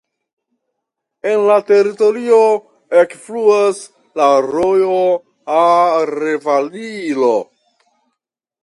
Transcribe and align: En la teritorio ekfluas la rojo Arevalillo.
En 1.31 1.43
la 1.49 1.57
teritorio 1.67 2.39
ekfluas 3.03 3.83
la 4.23 4.31
rojo 4.49 4.99
Arevalillo. 5.61 7.35